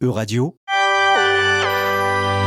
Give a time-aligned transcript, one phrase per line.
[0.00, 0.54] Euradio,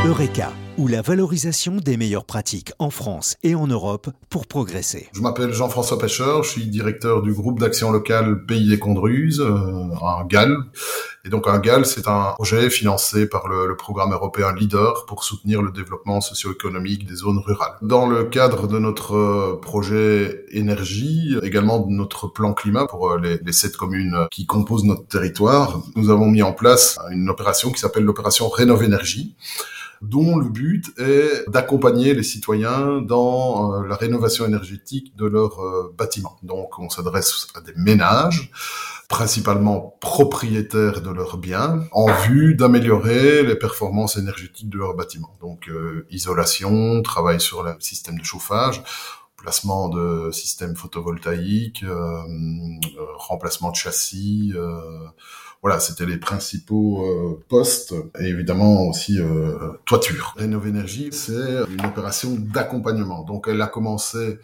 [0.06, 5.10] Eureka, ou la valorisation des meilleures pratiques en France et en Europe pour progresser.
[5.12, 10.24] Je m'appelle Jean-François Pêcheur, je suis directeur du groupe d'action locale Pays des Condruzes, euh,
[10.30, 10.56] GAL.
[11.24, 15.62] Et donc un GAL, c'est un projet financé par le, programme européen LEADER pour soutenir
[15.62, 17.74] le développement socio-économique des zones rurales.
[17.80, 23.52] Dans le cadre de notre projet énergie, également de notre plan climat pour les, les
[23.52, 28.04] sept communes qui composent notre territoire, nous avons mis en place une opération qui s'appelle
[28.04, 29.36] l'opération Rénov Énergie
[30.02, 35.94] dont le but est d'accompagner les citoyens dans euh, la rénovation énergétique de leurs euh,
[35.96, 36.36] bâtiments.
[36.42, 38.50] Donc on s'adresse à des ménages
[39.08, 45.36] principalement propriétaires de leurs biens, en vue d'améliorer les performances énergétiques de leurs bâtiments.
[45.40, 48.82] Donc euh, isolation, travail sur le système de chauffage,
[49.36, 51.84] placement de systèmes photovoltaïques,
[53.18, 54.54] remplacement de châssis.
[55.62, 59.18] Voilà, c'était les principaux euh, postes et évidemment aussi
[59.86, 60.34] toiture.
[60.36, 63.22] Rénov Énergie, c'est une opération d'accompagnement.
[63.22, 64.38] Donc elle a commencé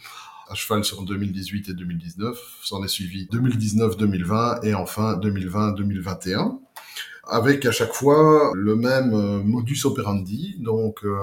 [0.48, 6.58] à cheval sur 2018 et 2019, s'en est suivi 2019-2020 et enfin 2020-2021
[7.28, 10.56] avec à chaque fois le même euh, modus operandi.
[10.58, 11.16] Donc, euh,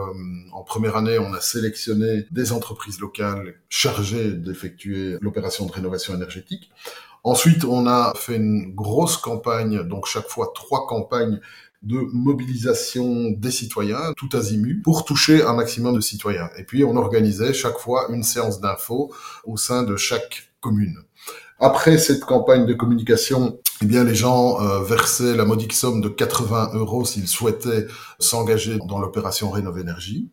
[0.54, 6.70] en première année, on a sélectionné des entreprises locales chargées d'effectuer l'opération de rénovation énergétique.
[7.24, 11.40] Ensuite, on a fait une grosse campagne, donc chaque fois trois campagnes
[11.82, 16.50] de mobilisation des citoyens, tout azimut, pour toucher un maximum de citoyens.
[16.58, 19.12] Et puis, on organisait chaque fois une séance d'info
[19.44, 20.98] au sein de chaque commune.
[21.60, 26.10] Après cette campagne de communication, eh bien, les gens euh, versaient la modique somme de
[26.10, 27.88] 80 euros s'ils souhaitaient
[28.20, 30.30] s'engager dans l'opération Rénov Énergie,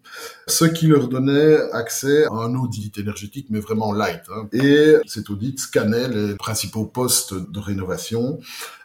[0.49, 4.23] ce qui leur donnait accès à un audit énergétique, mais vraiment light.
[4.35, 4.49] Hein.
[4.53, 8.41] Et cet audit scannait les principaux postes de rénovation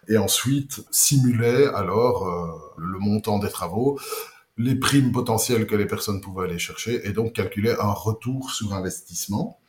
[0.07, 3.99] et ensuite simulait alors euh, le montant des travaux
[4.57, 8.73] les primes potentielles que les personnes pouvaient aller chercher et donc calculer un retour sur
[8.73, 9.59] investissement.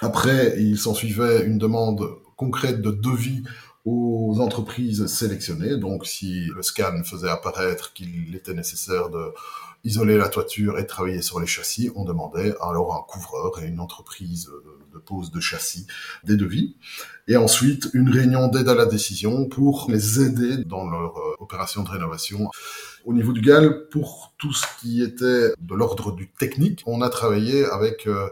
[0.00, 3.42] Après, il s'en suivait une demande concrète de devis
[3.84, 5.76] aux entreprises sélectionnées.
[5.76, 9.32] Donc, si le scan faisait apparaître qu'il était nécessaire de
[9.84, 13.80] isoler la toiture et travailler sur les châssis, on demandait alors un couvreur et une
[13.80, 14.50] entreprise
[14.92, 15.86] de pose de châssis
[16.24, 16.76] des devis.
[17.26, 21.82] Et ensuite, une réunion d'aide à la décision pour les aider dans leur euh, opération
[21.82, 22.50] de rénovation.
[23.04, 27.10] Au niveau du GAL, pour tout ce qui était de l'ordre du technique, on a
[27.10, 28.28] travaillé avec euh,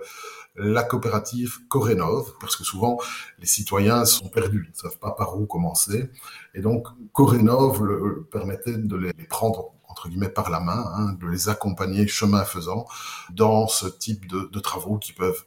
[0.56, 2.98] la coopérative Corénov, parce que souvent
[3.38, 6.08] les citoyens sont perdus, ils ne savent pas par où commencer.
[6.54, 7.82] Et donc Corénov
[8.30, 12.86] permettait de les prendre entre guillemets par la main, hein, de les accompagner chemin faisant
[13.30, 15.46] dans ce type de, travaux qui peuvent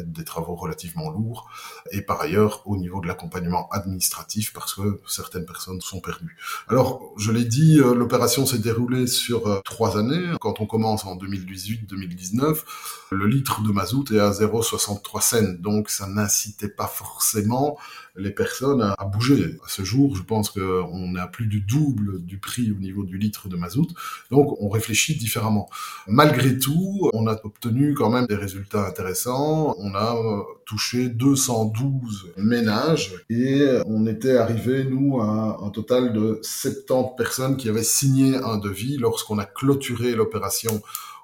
[0.00, 1.48] des travaux relativement lourds,
[1.92, 6.36] et par ailleurs au niveau de l'accompagnement administratif, parce que certaines personnes sont perdues.
[6.68, 10.34] Alors, je l'ai dit, euh, l'opération s'est déroulée sur euh, trois années.
[10.40, 12.62] Quand on commence en 2018-2019,
[13.10, 17.78] le litre de mazout est à 0,63 cents, donc ça n'incitait pas forcément
[18.16, 19.58] les personnes à, bouger.
[19.64, 23.18] À ce jour, je pense qu'on à plus du double du prix au niveau du
[23.18, 23.88] litre de mazout,
[24.30, 25.68] donc on réfléchit différemment.
[26.06, 29.65] Malgré tout, on a obtenu quand même des résultats intéressants.
[29.78, 36.40] On a euh, touché 212 ménages et on était arrivé, nous, à un total de
[36.42, 40.82] 70 personnes qui avaient signé un devis lorsqu'on a clôturé l'opération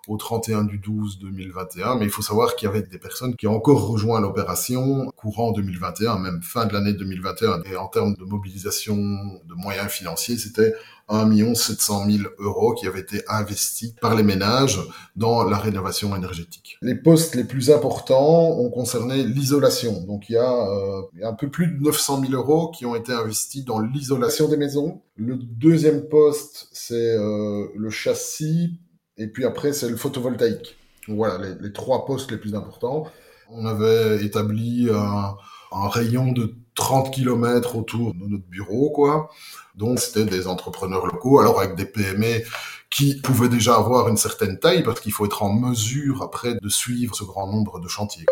[0.09, 3.47] au 31 du 12 2021, mais il faut savoir qu'il y avait des personnes qui
[3.47, 7.63] ont encore rejoint l'opération courant 2021, même fin de l'année 2021.
[7.71, 10.75] Et en termes de mobilisation de moyens financiers, c'était
[11.09, 14.81] 1 700 000 euros qui avaient été investis par les ménages
[15.15, 16.79] dans la rénovation énergétique.
[16.81, 20.03] Les postes les plus importants ont concerné l'isolation.
[20.05, 23.13] Donc il y, a, euh, un peu plus de 900 000 euros qui ont été
[23.13, 25.03] investis dans l'isolation des maisons.
[25.17, 28.81] Le deuxième poste, c'est euh, le châssis
[29.17, 30.77] et puis après, c'est le photovoltaïque.
[31.09, 33.07] Voilà, les, trois postes les plus importants.
[33.51, 35.35] On avait établi un,
[35.73, 39.31] un rayon de 30 km autour de notre bureau, quoi.
[39.75, 42.43] Donc, c'était des entrepreneurs locaux, alors avec des PME
[42.91, 46.69] qui pouvaient déjà avoir une certaine taille, parce qu'il faut être en mesure, après, de
[46.69, 48.27] suivre ce grand nombre de chantiers.